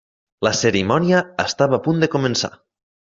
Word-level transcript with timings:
La 0.45 0.53
cerimònia 0.59 1.19
estava 1.43 1.77
a 1.79 1.83
punt 1.89 2.01
de 2.05 2.09
començar! 2.17 2.51